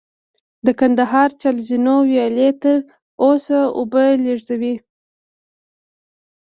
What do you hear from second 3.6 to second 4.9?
اوبه لېږدوي